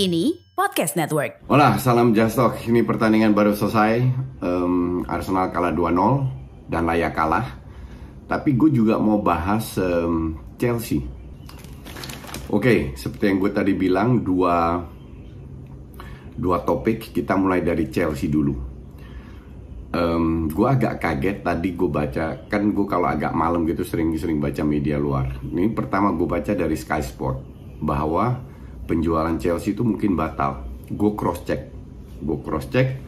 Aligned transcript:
Kini 0.00 0.32
Podcast 0.56 0.96
Network. 0.96 1.44
Hola, 1.44 1.76
salam 1.76 2.16
Jastok. 2.16 2.64
Ini 2.64 2.88
pertandingan 2.88 3.36
baru 3.36 3.52
selesai. 3.52 4.00
Um, 4.40 5.04
Arsenal 5.04 5.52
kalah 5.52 5.76
2-0 5.76 6.72
dan 6.72 6.88
layak 6.88 7.12
kalah. 7.12 7.60
Tapi 8.24 8.56
gue 8.56 8.72
juga 8.72 8.96
mau 8.96 9.20
bahas 9.20 9.76
um, 9.76 10.40
Chelsea. 10.56 11.04
Oke, 11.04 12.48
okay, 12.48 12.78
seperti 12.96 13.28
yang 13.28 13.44
gue 13.44 13.52
tadi 13.52 13.76
bilang, 13.76 14.24
dua 14.24 14.80
dua 16.32 16.64
topik. 16.64 17.12
Kita 17.12 17.36
mulai 17.36 17.60
dari 17.60 17.92
Chelsea 17.92 18.32
dulu. 18.32 18.56
Um, 19.92 20.48
gue 20.48 20.64
agak 20.64 20.96
kaget 20.96 21.44
tadi 21.44 21.76
gue 21.76 21.90
baca, 21.92 22.48
kan 22.48 22.72
gue 22.72 22.86
kalau 22.88 23.04
agak 23.04 23.36
malam 23.36 23.68
gitu 23.68 23.84
sering-sering 23.84 24.40
baca 24.40 24.64
media 24.64 24.96
luar. 24.96 25.44
Ini 25.44 25.76
pertama 25.76 26.08
gue 26.16 26.24
baca 26.24 26.56
dari 26.56 26.80
Sky 26.80 27.04
Sport 27.04 27.36
bahwa 27.84 28.48
penjualan 28.90 29.38
Chelsea 29.38 29.70
itu 29.70 29.86
mungkin 29.86 30.18
batal. 30.18 30.66
Gue 30.90 31.14
cross 31.14 31.46
check, 31.46 31.70
gue 32.18 32.38
cross 32.42 32.66
check, 32.66 32.98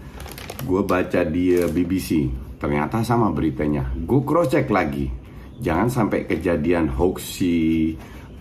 gue 0.62 0.80
baca 0.86 1.27
di 1.27 1.58
eh, 1.58 1.66
BBC, 1.66 2.30
ternyata 2.62 3.02
sama 3.02 3.34
beritanya. 3.34 3.91
Gue 3.91 4.22
cross 4.22 4.55
check 4.55 4.70
lagi, 4.70 5.10
jangan 5.58 5.91
sampai 5.91 6.30
kejadian 6.30 6.86
hoax 6.86 7.42
si 7.42 7.55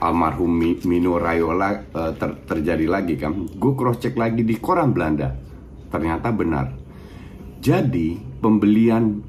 almarhum 0.01 0.61
Mino 0.61 1.17
Raiola 1.17 1.93
uh, 1.93 2.13
ter 2.13 2.45
terjadi 2.45 2.85
lagi 2.85 3.17
kan. 3.17 3.33
Gue 3.57 3.73
cross 3.73 3.97
check 3.97 4.13
lagi 4.13 4.45
di 4.45 4.61
koran 4.61 4.93
Belanda, 4.93 5.33
ternyata 5.89 6.29
benar. 6.29 6.69
Jadi 7.57 8.17
pembelian 8.37 9.21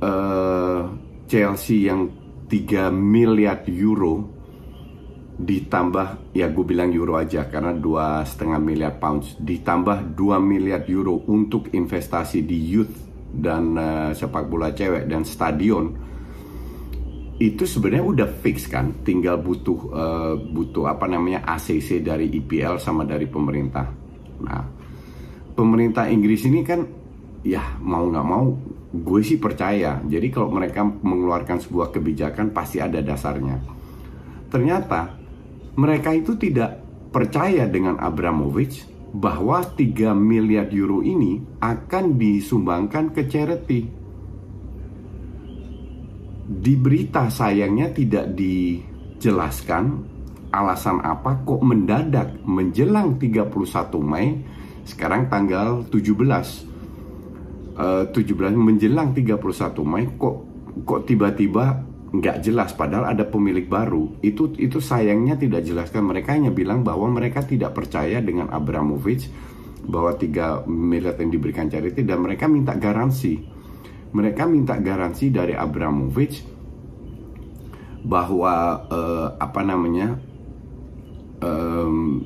uh, 0.00 0.82
Chelsea 1.24 1.88
yang 1.88 2.08
3 2.48 2.92
miliar 2.92 3.64
euro 3.68 4.33
ditambah 5.34 6.30
ya 6.30 6.46
gue 6.46 6.62
bilang 6.62 6.94
euro 6.94 7.18
aja 7.18 7.50
karena 7.50 7.74
dua 7.74 8.22
setengah 8.22 8.58
miliar 8.62 8.94
pounds. 9.02 9.34
Ditambah 9.42 10.14
2 10.14 10.38
miliar 10.38 10.86
euro 10.86 11.26
untuk 11.26 11.74
investasi 11.74 12.46
di 12.46 12.58
youth 12.70 12.94
dan 13.34 13.74
uh, 13.74 14.10
sepak 14.14 14.46
bola 14.46 14.70
cewek 14.70 15.10
dan 15.10 15.26
stadion 15.26 15.90
itu 17.34 17.66
sebenarnya 17.66 18.06
udah 18.06 18.28
fix 18.30 18.70
kan? 18.70 19.02
Tinggal 19.02 19.42
butuh 19.42 19.78
uh, 19.90 20.34
butuh 20.38 20.86
apa 20.86 21.10
namanya 21.10 21.42
ACC 21.42 21.98
dari 21.98 22.30
IPL 22.30 22.78
sama 22.78 23.02
dari 23.02 23.26
pemerintah. 23.26 23.90
Nah 24.38 24.62
pemerintah 25.58 26.06
Inggris 26.06 26.46
ini 26.46 26.62
kan 26.62 26.86
ya 27.42 27.74
mau 27.82 28.06
nggak 28.06 28.26
mau 28.26 28.54
gue 28.94 29.20
sih 29.26 29.42
percaya. 29.42 29.98
Jadi 29.98 30.30
kalau 30.30 30.54
mereka 30.54 30.86
mengeluarkan 30.86 31.58
sebuah 31.58 31.90
kebijakan 31.90 32.54
pasti 32.54 32.78
ada 32.78 33.02
dasarnya. 33.02 33.58
Ternyata 34.46 35.23
mereka 35.74 36.14
itu 36.14 36.38
tidak 36.38 36.78
percaya 37.10 37.66
dengan 37.66 37.98
Abramovich 37.98 38.86
bahwa 39.14 39.62
3 39.62 40.10
miliar 40.14 40.66
euro 40.74 40.98
ini 41.02 41.38
akan 41.62 42.18
disumbangkan 42.18 43.14
ke 43.14 43.22
charity. 43.30 43.80
Di 46.44 46.74
berita 46.74 47.30
sayangnya 47.30 47.94
tidak 47.94 48.34
dijelaskan 48.34 50.14
alasan 50.54 51.02
apa 51.02 51.42
kok 51.42 51.62
mendadak 51.62 52.38
menjelang 52.46 53.18
31 53.18 53.50
Mei 53.98 54.38
sekarang 54.86 55.26
tanggal 55.26 55.82
17 55.90 56.14
uh, 57.74 58.06
17 58.06 58.14
menjelang 58.54 59.10
31 59.10 59.42
Mei 59.82 60.06
kok 60.14 60.36
kok 60.86 61.00
tiba-tiba 61.10 61.93
nggak 62.14 62.46
jelas 62.46 62.70
padahal 62.78 63.10
ada 63.10 63.26
pemilik 63.26 63.66
baru. 63.66 64.22
Itu 64.22 64.54
itu 64.54 64.78
sayangnya 64.78 65.34
tidak 65.34 65.66
jelaskan 65.66 66.06
mereka 66.06 66.38
hanya 66.38 66.54
bilang 66.54 66.86
bahwa 66.86 67.10
mereka 67.10 67.42
tidak 67.42 67.74
percaya 67.74 68.22
dengan 68.22 68.54
Abramovich 68.54 69.26
bahwa 69.84 70.14
3 70.14 70.64
miliar 70.70 71.18
yang 71.18 71.30
diberikan 71.34 71.66
charity 71.66 72.06
dan 72.06 72.22
mereka 72.22 72.46
minta 72.46 72.78
garansi. 72.78 73.42
Mereka 74.14 74.46
minta 74.46 74.78
garansi 74.78 75.34
dari 75.34 75.58
Abramovich 75.58 76.46
bahwa 78.06 78.86
uh, 78.86 79.28
apa 79.34 79.60
namanya 79.66 80.14
um, 81.42 82.22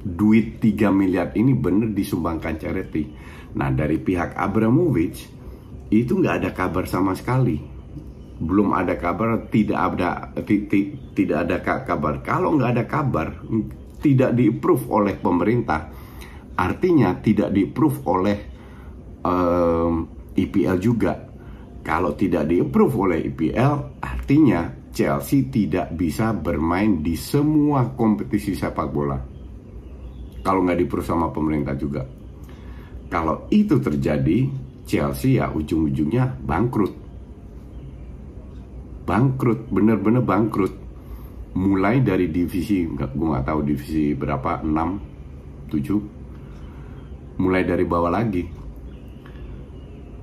duit 0.00 0.64
3 0.64 0.88
miliar 0.88 1.28
ini 1.36 1.52
benar 1.52 1.92
disumbangkan 1.92 2.56
charity. 2.56 3.04
Nah 3.52 3.68
dari 3.68 4.00
pihak 4.00 4.32
Abramovich 4.32 5.28
itu 5.92 6.16
nggak 6.16 6.36
ada 6.40 6.50
kabar 6.56 6.88
sama 6.88 7.12
sekali 7.12 7.73
belum 8.34 8.74
ada 8.74 8.98
kabar, 8.98 9.46
tidak 9.46 9.78
ada 9.78 10.34
tidak 11.14 11.38
ada 11.46 11.56
kabar. 11.62 12.18
Kalau 12.26 12.58
nggak 12.58 12.70
ada 12.74 12.84
kabar, 12.86 13.28
tidak 14.02 14.34
di-approve 14.34 14.84
oleh 14.90 15.14
pemerintah, 15.14 15.86
artinya 16.58 17.14
tidak 17.22 17.54
di-approve 17.54 17.98
oleh 18.10 18.38
um, 19.22 19.94
IPL 20.34 20.76
juga. 20.82 21.14
Kalau 21.84 22.16
tidak 22.18 22.50
di-approve 22.50 22.94
oleh 22.96 23.18
IPL, 23.30 24.02
artinya 24.02 24.72
Chelsea 24.90 25.46
tidak 25.46 25.94
bisa 25.94 26.34
bermain 26.34 27.04
di 27.04 27.14
semua 27.14 27.94
kompetisi 27.94 28.58
sepak 28.58 28.88
bola. 28.90 29.18
Kalau 30.42 30.60
nggak 30.66 30.78
di-approve 30.82 31.06
sama 31.06 31.30
pemerintah 31.30 31.78
juga. 31.78 32.02
Kalau 33.06 33.46
itu 33.54 33.78
terjadi, 33.78 34.50
Chelsea 34.84 35.38
ya 35.38 35.54
ujung-ujungnya 35.54 36.34
bangkrut 36.42 37.03
bangkrut 39.04 39.68
bener-bener 39.68 40.24
bangkrut. 40.24 40.74
Mulai 41.54 42.02
dari 42.02 42.26
divisi 42.34 42.82
gue 42.82 43.06
nggak 43.14 43.46
tahu 43.46 43.60
divisi 43.62 44.10
berapa 44.10 44.66
6 44.66 45.70
7 45.70 47.38
mulai 47.38 47.62
dari 47.62 47.84
bawah 47.86 48.10
lagi. 48.10 48.44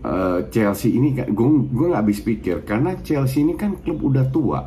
Uh, 0.02 0.50
Chelsea 0.50 0.98
ini 0.98 1.14
gue 1.14 1.48
gue 1.70 1.86
nggak 1.94 2.02
habis 2.02 2.26
pikir 2.26 2.66
karena 2.66 2.98
Chelsea 3.06 3.46
ini 3.46 3.54
kan 3.56 3.80
klub 3.80 4.02
udah 4.04 4.28
tua. 4.28 4.62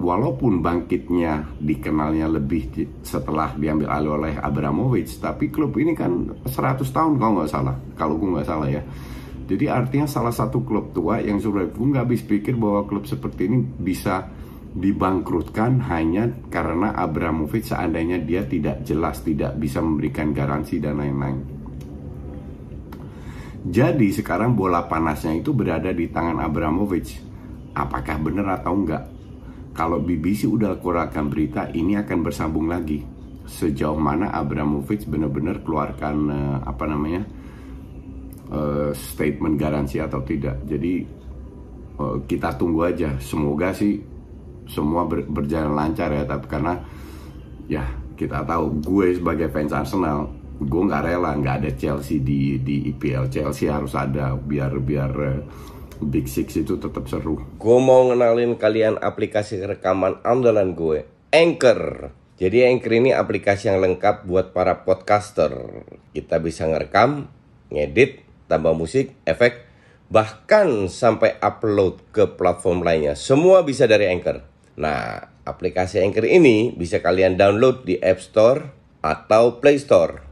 Walaupun 0.00 0.64
bangkitnya 0.64 1.60
dikenalnya 1.60 2.24
lebih 2.24 2.72
setelah 3.04 3.52
diambil 3.52 3.92
alih 3.92 4.12
oleh 4.16 4.34
Abramovich 4.40 5.20
tapi 5.20 5.52
klub 5.52 5.76
ini 5.76 5.92
kan 5.92 6.40
100 6.48 6.80
tahun 6.88 7.20
kalau 7.20 7.32
nggak 7.40 7.52
salah. 7.52 7.76
Kalau 7.96 8.16
gue 8.16 8.28
nggak 8.28 8.48
salah 8.48 8.68
ya 8.68 8.82
jadi 9.50 9.66
artinya 9.66 10.06
salah 10.06 10.30
satu 10.30 10.62
klub 10.62 10.94
tua 10.94 11.18
yang 11.18 11.42
sudah 11.42 11.66
gue 11.66 11.82
nggak 11.90 12.06
habis 12.06 12.22
pikir 12.22 12.54
bahwa 12.54 12.86
klub 12.86 13.10
seperti 13.10 13.50
ini 13.50 13.58
bisa 13.66 14.30
dibangkrutkan 14.70 15.82
hanya 15.90 16.30
karena 16.46 16.94
Abramovich 16.94 17.74
seandainya 17.74 18.22
dia 18.22 18.46
tidak 18.46 18.86
jelas, 18.86 19.26
tidak 19.26 19.58
bisa 19.58 19.82
memberikan 19.82 20.30
garansi 20.30 20.78
dan 20.78 21.02
lain-lain. 21.02 21.42
Jadi 23.66 24.14
sekarang 24.14 24.54
bola 24.54 24.86
panasnya 24.86 25.34
itu 25.34 25.50
berada 25.50 25.90
di 25.90 26.06
tangan 26.06 26.38
Abramovich. 26.38 27.18
Apakah 27.74 28.22
benar 28.22 28.62
atau 28.62 28.72
enggak? 28.78 29.04
Kalau 29.74 29.98
BBC 29.98 30.46
udah 30.46 30.78
keluarkan 30.78 31.26
berita, 31.26 31.66
ini 31.74 31.98
akan 31.98 32.18
bersambung 32.22 32.70
lagi. 32.70 33.02
Sejauh 33.50 33.98
mana 33.98 34.30
Abramovich 34.30 35.10
benar-benar 35.10 35.66
keluarkan 35.66 36.16
uh, 36.30 36.58
apa 36.62 36.86
namanya? 36.86 37.39
Uh, 38.50 38.90
statement 38.92 39.56
garansi 39.56 40.02
atau 40.02 40.20
tidak. 40.26 40.62
Jadi 40.66 41.06
uh, 41.98 42.20
kita 42.26 42.54
tunggu 42.58 42.90
aja. 42.90 43.16
Semoga 43.22 43.72
sih 43.72 43.98
semua 44.66 45.06
ber, 45.06 45.26
berjalan 45.26 45.74
lancar 45.74 46.10
ya. 46.12 46.26
Tapi 46.26 46.46
karena 46.50 46.74
ya 47.70 47.86
kita 48.18 48.44
tahu 48.44 48.84
gue 48.84 49.16
sebagai 49.16 49.48
fans 49.48 49.72
Arsenal 49.72 50.28
gue 50.60 50.82
nggak 50.84 51.04
rela 51.08 51.32
nggak 51.40 51.56
ada 51.64 51.70
Chelsea 51.72 52.20
di 52.20 52.60
di 52.60 52.92
IPL 52.92 53.32
Chelsea 53.32 53.72
harus 53.72 53.96
ada 53.96 54.36
biar 54.36 54.76
biar 54.76 55.12
uh, 55.16 55.40
Big 56.00 56.26
Six 56.26 56.56
itu 56.56 56.80
tetap 56.80 57.04
seru. 57.06 57.36
Gue 57.60 57.78
mau 57.78 58.08
ngenalin 58.08 58.56
kalian 58.56 58.96
aplikasi 58.96 59.60
rekaman 59.60 60.24
andalan 60.24 60.72
gue, 60.72 61.04
Anchor. 61.28 62.12
Jadi 62.40 62.64
Anchor 62.64 62.92
ini 62.96 63.12
aplikasi 63.12 63.68
yang 63.68 63.84
lengkap 63.84 64.24
buat 64.24 64.56
para 64.56 64.88
podcaster. 64.88 65.52
Kita 66.16 66.40
bisa 66.40 66.64
ngerekam, 66.64 67.28
ngedit, 67.68 68.24
tambah 68.50 68.74
musik, 68.74 69.14
efek, 69.22 69.62
bahkan 70.10 70.90
sampai 70.90 71.38
upload 71.38 72.02
ke 72.10 72.26
platform 72.34 72.82
lainnya. 72.82 73.14
Semua 73.14 73.62
bisa 73.62 73.86
dari 73.86 74.10
Anchor. 74.10 74.42
Nah, 74.74 75.30
aplikasi 75.46 76.02
Anchor 76.02 76.26
ini 76.26 76.74
bisa 76.74 76.98
kalian 76.98 77.38
download 77.38 77.86
di 77.86 77.94
App 78.02 78.18
Store 78.18 78.74
atau 79.06 79.62
Play 79.62 79.78
Store. 79.78 80.26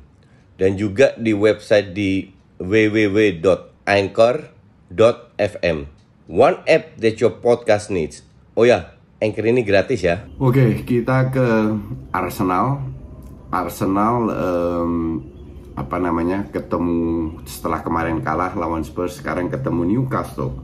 Dan 0.59 0.75
juga 0.75 1.15
di 1.15 1.31
website 1.31 1.94
di 1.94 2.26
www.anchor.com 2.59 4.59
Anchor.fm 4.88 5.79
One 6.29 6.61
app 6.69 7.00
that 7.00 7.17
your 7.25 7.41
podcast 7.41 7.88
needs 7.88 8.21
Oh 8.53 8.69
ya, 8.69 8.93
Anchor 9.17 9.49
ini 9.49 9.64
gratis 9.64 10.05
ya 10.05 10.29
Oke, 10.37 10.85
kita 10.85 11.32
ke 11.32 11.73
Arsenal 12.12 12.85
Arsenal 13.49 14.29
um, 14.29 15.25
apa 15.78 15.96
namanya 16.02 16.50
ketemu 16.50 17.38
setelah 17.46 17.86
kemarin 17.86 18.19
kalah 18.19 18.50
lawan 18.58 18.82
Spurs 18.82 19.22
sekarang 19.22 19.46
ketemu 19.46 19.86
Newcastle 19.86 20.58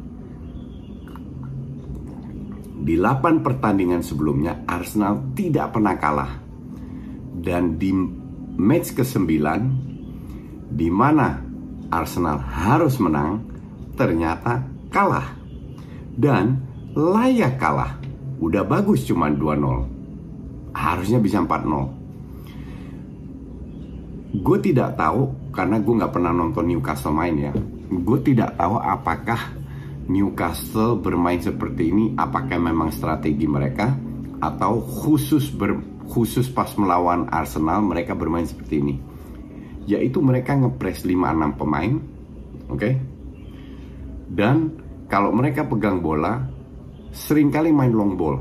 di 2.85 2.99
8 2.99 3.47
pertandingan 3.47 4.03
sebelumnya 4.03 4.67
Arsenal 4.67 5.33
tidak 5.39 5.73
pernah 5.73 5.95
kalah 5.97 6.33
dan 7.39 7.79
di 7.79 7.95
match 8.59 8.99
ke-9 8.99 9.31
di 10.75 10.91
mana 10.91 11.39
Arsenal 11.95 12.43
harus 12.43 12.99
menang 12.99 13.47
ternyata 13.95 14.67
kalah. 14.91 15.39
Dan 16.15 16.63
layak 16.95 17.59
kalah. 17.59 17.99
Udah 18.39 18.63
bagus 18.67 19.07
cuma 19.07 19.31
2-0. 19.31 20.75
Harusnya 20.75 21.19
bisa 21.23 21.43
4-0. 21.43 22.04
Gue 24.35 24.59
tidak 24.59 24.99
tahu 24.99 25.31
karena 25.55 25.79
gue 25.79 25.95
nggak 25.95 26.11
pernah 26.11 26.35
nonton 26.35 26.67
Newcastle 26.67 27.15
main 27.15 27.39
ya. 27.39 27.53
Gue 27.87 28.19
tidak 28.19 28.59
tahu 28.59 28.83
apakah 28.83 29.39
Newcastle 30.11 30.99
bermain 30.99 31.39
seperti 31.39 31.95
ini 31.95 32.19
apakah 32.19 32.59
memang 32.59 32.91
strategi 32.91 33.47
mereka 33.47 33.95
atau 34.43 34.83
khusus 34.83 35.55
ber, 35.55 35.79
khusus 36.11 36.51
pas 36.51 36.69
melawan 36.75 37.31
Arsenal 37.31 37.81
mereka 37.87 38.19
bermain 38.19 38.45
seperti 38.45 38.83
ini. 38.83 38.95
Yaitu 39.87 40.19
mereka 40.19 40.59
ngepres 40.59 41.07
5-6 41.07 41.61
pemain, 41.61 41.93
oke? 42.67 42.81
Okay? 42.81 42.95
Dan 44.35 44.75
kalau 45.07 45.31
mereka 45.31 45.63
pegang 45.63 46.03
bola, 46.03 46.43
sering 47.15 47.55
kali 47.55 47.71
main 47.71 47.93
long 47.95 48.19
ball. 48.19 48.41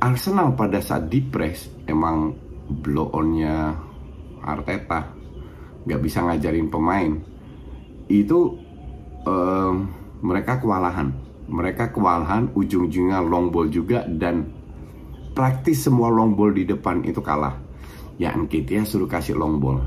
Arsenal 0.00 0.54
pada 0.54 0.80
saat 0.80 1.10
di 1.10 1.20
press 1.20 1.66
emang 1.84 2.45
blow 2.68 3.10
onnya 3.14 3.74
Arteta. 4.42 5.10
Nggak 5.86 6.00
bisa 6.02 6.18
ngajarin 6.26 6.68
pemain. 6.70 7.12
Itu 8.06 8.58
um, 9.26 9.74
mereka 10.22 10.58
kewalahan. 10.62 11.14
Mereka 11.46 11.94
kewalahan 11.94 12.50
ujung-ujungnya 12.58 13.22
long 13.22 13.54
ball 13.54 13.70
juga 13.70 14.02
dan 14.06 14.50
praktis 15.30 15.86
semua 15.86 16.10
long 16.10 16.34
ball 16.34 16.50
di 16.50 16.66
depan 16.66 17.06
itu 17.06 17.22
kalah. 17.22 17.54
Ya 18.16 18.32
Nketiah 18.34 18.82
suruh 18.82 19.06
kasih 19.06 19.36
long 19.38 19.60
ball. 19.62 19.78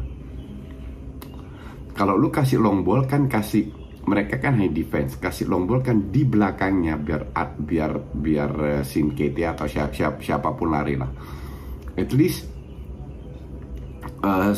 Kalau 1.97 2.15
lu 2.15 2.31
kasih 2.31 2.63
long 2.63 2.85
ball 2.87 3.03
kan 3.03 3.27
kasih 3.27 3.75
mereka 4.07 4.39
kan 4.39 4.55
high 4.55 4.71
defense. 4.71 5.19
Kasih 5.19 5.51
long 5.51 5.67
ball 5.67 5.83
kan 5.83 6.13
di 6.13 6.23
belakangnya 6.23 6.95
biar 6.95 7.35
biar 7.59 7.91
biar 8.15 8.51
uh, 8.55 8.69
eh, 8.79 8.83
Sinketi 8.87 9.43
atau 9.43 9.67
siap, 9.67 9.91
siap, 9.91 10.23
siapa 10.23 10.55
pun 10.55 10.71
lari 10.71 10.95
lah. 10.95 11.11
At 11.99 12.15
least 12.15 12.58
uh, 14.23 14.53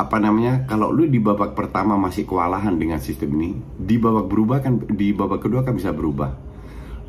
apa 0.00 0.16
namanya 0.18 0.64
kalau 0.66 0.90
lu 0.90 1.06
di 1.06 1.20
babak 1.22 1.54
pertama 1.54 1.94
masih 2.00 2.26
kewalahan 2.26 2.74
dengan 2.74 2.98
sistem 2.98 3.36
ini 3.38 3.50
di 3.76 4.00
babak 4.00 4.26
berubah 4.26 4.58
kan 4.64 4.82
di 4.88 5.12
babak 5.14 5.46
kedua 5.46 5.62
kan 5.62 5.76
bisa 5.76 5.92
berubah 5.94 6.52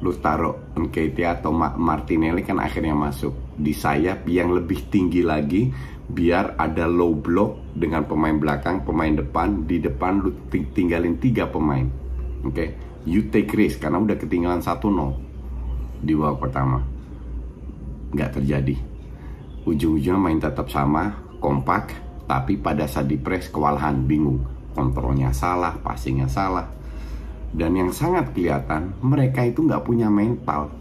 lu 0.03 0.12
taruh 0.19 0.75
Nketiah 0.75 1.39
atau 1.39 1.56
Martinelli 1.56 2.44
kan 2.44 2.59
akhirnya 2.59 2.91
masuk 2.91 3.56
di 3.56 3.71
sayap 3.71 4.27
yang 4.27 4.51
lebih 4.51 4.91
tinggi 4.91 5.24
lagi 5.24 5.71
biar 6.03 6.59
ada 6.59 6.83
low 6.83 7.15
block 7.15 7.71
dengan 7.71 8.03
pemain 8.03 8.35
belakang, 8.35 8.83
pemain 8.83 9.15
depan. 9.15 9.63
Di 9.63 9.80
depan 9.80 10.19
lu 10.19 10.35
tinggalin 10.51 11.15
tiga 11.24 11.47
pemain. 11.47 11.88
Oke, 12.44 12.51
okay? 12.51 12.69
you 13.07 13.31
take 13.31 13.56
risk 13.56 13.80
karena 13.80 14.03
udah 14.03 14.19
ketinggalan 14.19 14.59
1-0 14.59 16.03
di 16.03 16.12
babak 16.19 16.51
pertama. 16.51 16.83
Nggak 18.12 18.44
terjadi. 18.44 18.75
Ujung-ujungnya 19.63 20.19
main 20.19 20.44
tetap 20.44 20.68
sama, 20.68 21.23
kompak, 21.44 21.92
tapi 22.24 22.56
pada 22.56 22.88
saat 22.88 23.12
di 23.12 23.19
press 23.19 23.51
kewalahan, 23.51 24.07
bingung. 24.07 24.40
Kontrolnya 24.72 25.36
salah, 25.36 25.75
passingnya 25.75 26.31
salah. 26.31 26.66
Dan 27.51 27.75
yang 27.75 27.92
sangat 27.92 28.31
kelihatan, 28.31 28.95
mereka 29.04 29.44
itu 29.44 29.68
nggak 29.68 29.84
punya 29.84 30.07
mental 30.07 30.72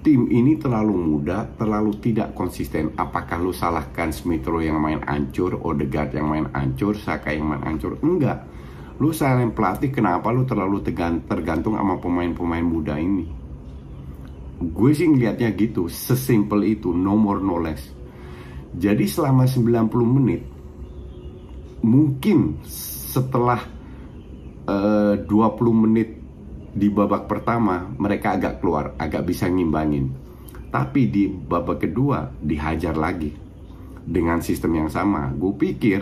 tim 0.00 0.32
ini 0.32 0.56
terlalu 0.56 0.96
muda, 0.96 1.44
terlalu 1.60 1.92
tidak 2.00 2.32
konsisten. 2.32 2.92
Apakah 2.96 3.36
lu 3.36 3.52
salahkan 3.52 4.08
Smith 4.12 4.48
Rowe 4.48 4.64
yang 4.64 4.80
main 4.80 5.04
ancur, 5.04 5.60
Odegaard 5.60 6.16
yang 6.16 6.28
main 6.28 6.46
ancur, 6.56 6.96
Saka 6.96 7.36
yang 7.36 7.52
main 7.52 7.62
ancur? 7.64 8.00
Enggak. 8.00 8.48
Lu 9.00 9.12
salahin 9.16 9.52
pelatih 9.52 9.92
kenapa 9.92 10.28
lu 10.28 10.44
terlalu 10.44 10.84
tergantung 11.24 11.76
sama 11.76 11.96
pemain-pemain 12.00 12.64
muda 12.64 13.00
ini? 13.00 13.24
Gue 14.60 14.92
sih 14.92 15.08
ngeliatnya 15.08 15.56
gitu, 15.56 15.88
sesimpel 15.88 16.68
itu, 16.68 16.92
no 16.92 17.16
more 17.16 17.40
no 17.40 17.56
less. 17.56 17.80
Jadi 18.70 19.04
selama 19.10 19.50
90 19.50 19.90
menit, 20.06 20.42
mungkin 21.82 22.62
setelah 23.10 23.66
uh, 24.70 25.14
eh, 25.18 25.26
20 25.26 25.84
menit 25.86 26.08
di 26.70 26.86
babak 26.86 27.26
pertama 27.26 27.90
mereka 27.98 28.38
agak 28.38 28.62
keluar, 28.62 28.94
agak 28.94 29.26
bisa 29.26 29.50
ngimbangin. 29.50 30.14
Tapi 30.70 31.10
di 31.10 31.26
babak 31.26 31.82
kedua 31.82 32.30
dihajar 32.38 32.94
lagi 32.94 33.34
dengan 34.06 34.38
sistem 34.38 34.86
yang 34.86 34.90
sama. 34.90 35.34
Gue 35.34 35.50
pikir 35.58 36.00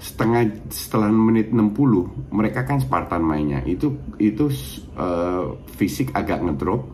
setengah 0.00 0.70
setelah 0.72 1.12
menit 1.12 1.52
60 1.52 2.32
mereka 2.32 2.64
kan 2.64 2.80
Spartan 2.80 3.20
mainnya 3.20 3.60
itu 3.68 4.00
itu 4.16 4.48
uh, 4.96 5.60
fisik 5.76 6.16
agak 6.16 6.40
ngedrop 6.40 6.88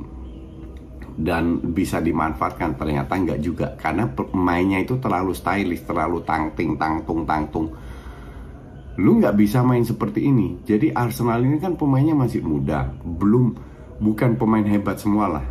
dan 1.16 1.72
bisa 1.72 1.98
dimanfaatkan 2.04 2.76
ternyata 2.76 3.16
enggak 3.16 3.40
juga 3.40 3.72
karena 3.80 4.04
mainnya 4.36 4.84
itu 4.84 5.00
terlalu 5.00 5.32
stylish 5.32 5.88
terlalu 5.88 6.20
tangting 6.28 6.76
tangtung 6.76 7.24
tangtung 7.24 7.72
lu 8.96 9.20
nggak 9.20 9.36
bisa 9.36 9.60
main 9.60 9.84
seperti 9.84 10.24
ini. 10.24 10.56
Jadi 10.64 10.88
Arsenal 10.92 11.44
ini 11.44 11.60
kan 11.60 11.76
pemainnya 11.76 12.16
masih 12.16 12.40
muda, 12.40 12.88
belum 13.04 13.52
bukan 14.00 14.40
pemain 14.40 14.64
hebat 14.64 14.96
semua 14.96 15.40
lah. 15.40 15.46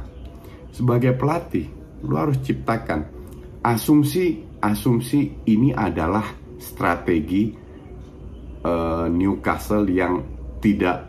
Sebagai 0.73 1.13
pelatih, 1.13 1.69
lu 2.01 2.17
harus 2.17 2.41
ciptakan 2.41 3.05
asumsi 3.61 4.43
asumsi 4.61 5.45
ini 5.45 5.69
adalah 5.73 6.25
strategi 6.57 7.53
uh, 8.65 9.05
Newcastle 9.09 9.85
yang 9.93 10.25
tidak 10.57 11.05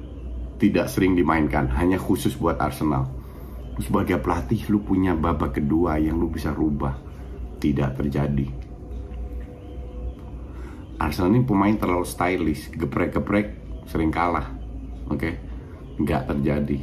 tidak 0.61 0.93
sering 0.93 1.17
dimainkan, 1.17 1.69
hanya 1.73 1.97
khusus 1.97 2.37
buat 2.37 2.61
Arsenal. 2.61 3.16
Sebagai 3.77 4.21
pelatih, 4.21 4.61
lu 4.73 4.81
punya 4.81 5.13
babak 5.13 5.61
kedua 5.61 6.01
yang 6.01 6.17
lu 6.17 6.33
bisa 6.33 6.53
rubah. 6.53 6.97
Tidak 7.57 7.91
terjadi 7.97 8.67
Arsenal 10.97 11.37
ini 11.37 11.45
pemain 11.45 11.77
terlalu 11.77 12.09
stylish, 12.09 12.73
geprek-geprek 12.73 13.47
sering 13.85 14.09
kalah. 14.09 14.49
Oke, 15.13 15.21
okay? 15.21 15.35
nggak 16.01 16.23
terjadi. 16.33 16.79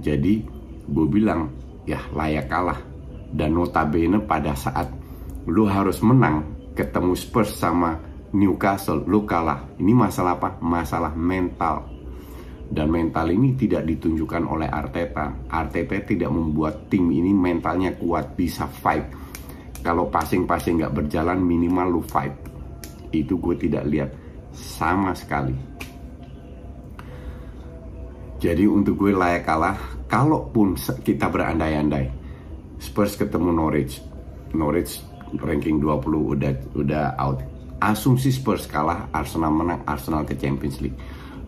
Jadi 0.00 0.34
gue 0.88 1.06
bilang 1.06 1.52
ya 1.84 2.00
layak 2.16 2.48
kalah. 2.48 2.80
Dan 3.30 3.54
notabene 3.54 4.18
pada 4.26 4.58
saat 4.58 4.90
lu 5.46 5.68
harus 5.68 6.02
menang 6.02 6.72
ketemu 6.74 7.14
Spurs 7.14 7.54
sama 7.54 8.00
Newcastle, 8.32 9.04
lu 9.04 9.28
kalah. 9.28 9.76
Ini 9.76 9.92
masalah 9.92 10.40
apa? 10.40 10.56
Masalah 10.58 11.12
mental. 11.12 11.99
Dan 12.70 12.86
mental 12.86 13.34
ini 13.34 13.58
tidak 13.58 13.82
ditunjukkan 13.82 14.46
oleh 14.46 14.70
Arteta. 14.70 15.50
Arteta 15.50 15.98
tidak 16.06 16.30
membuat 16.30 16.86
tim 16.86 17.10
ini 17.10 17.34
mentalnya 17.34 17.90
kuat, 17.98 18.38
bisa 18.38 18.70
fight. 18.70 19.10
Kalau 19.82 20.06
passing-passing 20.06 20.78
nggak 20.78 20.94
berjalan 20.94 21.42
minimal 21.42 21.98
lu 21.98 22.02
fight 22.06 22.50
itu 23.10 23.38
gue 23.38 23.56
tidak 23.58 23.84
lihat 23.90 24.10
sama 24.54 25.14
sekali. 25.14 25.54
Jadi 28.40 28.64
untuk 28.64 28.96
gue 28.96 29.12
layak 29.12 29.44
kalah, 29.44 29.76
kalaupun 30.08 30.72
kita 31.04 31.28
berandai-andai, 31.28 32.08
Spurs 32.80 33.12
ketemu 33.20 33.52
Norwich, 33.52 34.00
Norwich 34.56 35.04
ranking 35.36 35.76
20 35.76 36.32
udah 36.38 36.52
udah 36.72 37.04
out. 37.20 37.44
Asumsi 37.80 38.32
Spurs 38.32 38.64
kalah, 38.64 39.12
Arsenal 39.12 39.52
menang, 39.52 39.84
Arsenal 39.84 40.24
ke 40.24 40.36
Champions 40.36 40.80
League. 40.80 40.96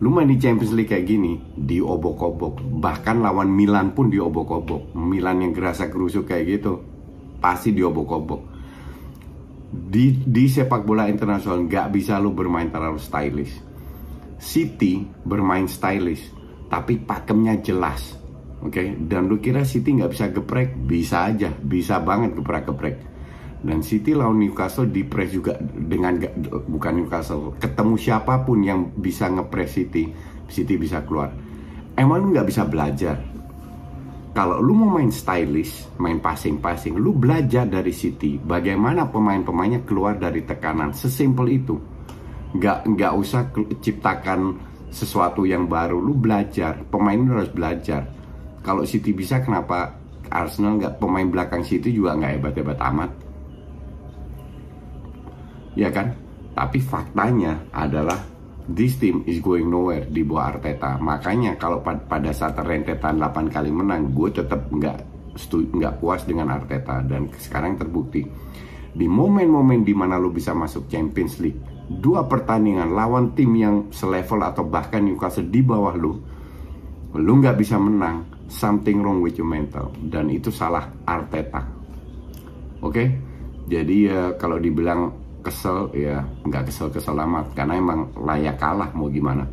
Lu 0.03 0.11
main 0.11 0.27
di 0.27 0.35
Champions 0.35 0.75
League 0.75 0.91
kayak 0.91 1.07
gini, 1.07 1.39
diobok-obok. 1.55 2.59
Bahkan 2.59 3.23
lawan 3.23 3.55
Milan 3.55 3.95
pun 3.95 4.11
diobok-obok. 4.11 4.99
Milan 4.99 5.47
yang 5.47 5.55
gerasa 5.55 5.87
kerusuk 5.87 6.27
kayak 6.27 6.59
gitu, 6.59 6.83
pasti 7.39 7.71
diobok-obok. 7.71 8.51
Di, 9.73 10.27
di 10.27 10.45
sepak 10.51 10.83
bola 10.83 11.07
internasional 11.07 11.65
nggak 11.65 11.95
bisa 11.95 12.19
lu 12.19 12.35
bermain 12.35 12.67
terlalu 12.67 12.99
stylish. 12.99 13.55
City 14.43 15.07
bermain 15.23 15.71
stylish, 15.71 16.35
tapi 16.67 16.99
pakemnya 16.99 17.63
jelas. 17.63 18.19
Oke, 18.59 18.75
okay? 18.75 18.87
dan 18.99 19.31
lu 19.31 19.39
kira 19.39 19.63
City 19.63 20.03
nggak 20.03 20.11
bisa 20.11 20.27
geprek? 20.35 20.75
Bisa 20.83 21.31
aja, 21.31 21.55
bisa 21.55 22.03
banget 22.03 22.35
geprek-geprek 22.35 23.12
dan 23.63 23.79
City 23.81 24.11
lawan 24.13 24.43
Newcastle 24.43 24.91
di 24.91 25.07
press 25.07 25.31
juga 25.31 25.55
dengan 25.63 26.19
bukan 26.67 26.93
Newcastle 26.99 27.55
ketemu 27.63 27.95
siapa 27.95 28.43
pun 28.43 28.59
yang 28.63 28.91
bisa 28.99 29.31
ngepres 29.31 29.71
City 29.79 30.11
City 30.53 30.77
bisa 30.77 31.01
keluar. 31.09 31.33
Emang 31.97 32.21
lu 32.21 32.37
nggak 32.37 32.45
bisa 32.45 32.69
belajar? 32.69 33.17
Kalau 34.33 34.61
lu 34.61 34.73
mau 34.77 35.01
main 35.01 35.13
stylish 35.13 35.89
main 36.01 36.21
passing-passing 36.21 36.97
lu 36.97 37.17
belajar 37.17 37.65
dari 37.65 37.93
City. 37.93 38.37
Bagaimana 38.37 39.09
pemain-pemainnya 39.09 39.85
keluar 39.89 40.21
dari 40.21 40.45
tekanan? 40.45 40.93
Sesimpel 40.93 41.49
itu. 41.53 41.77
Nggak 42.53 42.79
nggak 42.85 43.13
usah 43.17 43.49
ciptakan 43.81 44.57
sesuatu 44.93 45.49
yang 45.49 45.69
baru. 45.69 46.01
Lu 46.01 46.17
belajar. 46.17 46.81
Pemain 46.89 47.17
lu 47.17 47.33
harus 47.37 47.53
belajar. 47.53 48.09
Kalau 48.61 48.85
City 48.89 49.13
bisa 49.13 49.41
kenapa 49.41 49.97
Arsenal 50.33 50.81
nggak 50.81 50.97
pemain 50.97 51.29
belakang 51.29 51.61
City 51.61 51.93
juga 51.93 52.17
nggak 52.17 52.33
hebat-hebat 52.41 52.79
amat 52.81 53.11
ya 55.79 55.89
kan? 55.93 56.15
Tapi 56.53 56.79
faktanya 56.85 57.69
adalah 57.73 58.21
this 58.69 59.01
team 59.01 59.25
is 59.25 59.41
going 59.41 59.67
nowhere 59.67 60.05
di 60.05 60.23
bawah 60.23 60.57
Arteta. 60.57 61.01
Makanya 61.01 61.57
kalau 61.57 61.81
pada 61.83 62.31
saat 62.31 62.57
rentetan 62.61 63.19
8 63.19 63.49
kali 63.49 63.73
menang, 63.73 64.13
gue 64.13 64.29
tetap 64.31 64.69
nggak 64.69 65.13
nggak 65.51 65.95
puas 65.97 66.29
dengan 66.29 66.53
Arteta 66.53 67.01
dan 67.01 67.33
sekarang 67.33 67.81
terbukti 67.81 68.21
di 68.93 69.09
momen-momen 69.09 69.81
di 69.81 69.97
mana 69.97 70.21
lo 70.21 70.29
bisa 70.29 70.53
masuk 70.53 70.85
Champions 70.93 71.41
League 71.41 71.89
dua 71.89 72.29
pertandingan 72.29 72.93
lawan 72.93 73.33
tim 73.33 73.57
yang 73.57 73.89
selevel 73.89 74.45
atau 74.45 74.69
bahkan 74.69 75.01
Newcastle 75.01 75.49
di 75.49 75.65
bawah 75.65 75.97
lo 75.97 76.13
lo 77.17 77.33
nggak 77.33 77.57
bisa 77.57 77.81
menang 77.81 78.45
something 78.53 79.01
wrong 79.01 79.25
with 79.25 79.41
your 79.41 79.49
mental 79.49 79.89
dan 80.05 80.29
itu 80.29 80.53
salah 80.53 80.93
Arteta 81.09 81.65
oke 82.85 82.93
okay? 82.93 83.07
jadi 83.65 83.99
uh, 84.13 84.31
kalau 84.37 84.61
dibilang 84.61 85.22
kesel 85.43 85.91
ya 85.93 86.23
nggak 86.47 86.71
kesel-kesel 86.71 87.19
amat. 87.19 87.53
Karena 87.53 87.77
emang 87.77 88.09
layak 88.17 88.57
kalah 88.57 88.91
mau 88.95 89.11
gimana. 89.11 89.45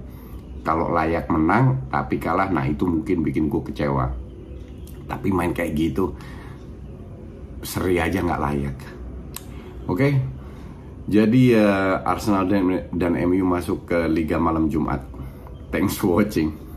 Kalau 0.64 0.94
layak 0.94 1.26
menang 1.28 1.90
tapi 1.90 2.22
kalah 2.22 2.48
nah 2.54 2.64
itu 2.64 2.86
mungkin 2.86 3.26
bikin 3.26 3.50
gue 3.50 3.62
kecewa. 3.74 4.06
Tapi 5.10 5.28
main 5.34 5.52
kayak 5.52 5.74
gitu 5.74 6.14
seri 7.66 7.98
aja 8.00 8.22
nggak 8.22 8.42
layak. 8.42 8.78
Oke? 9.90 9.98
Okay? 9.98 10.14
jadi 11.10 11.58
uh, 11.58 11.96
Arsenal 12.06 12.46
dan, 12.46 12.86
dan 12.94 13.18
MU 13.26 13.42
masuk 13.42 13.90
ke 13.90 14.06
Liga 14.06 14.38
Malam 14.38 14.70
Jumat. 14.70 15.02
Thanks 15.74 15.98
for 15.98 16.22
watching 16.22 16.69